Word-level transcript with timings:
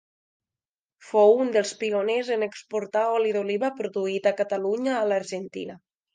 Fou 1.09 1.33
un 1.43 1.51
dels 1.55 1.73
pioners 1.81 2.31
en 2.37 2.45
exportar 2.47 3.05
oli 3.19 3.35
d'oliva 3.37 3.71
produït 3.83 4.33
a 4.33 4.35
Catalunya 4.43 4.97
a 4.97 5.07
l'Argentina. 5.13 5.81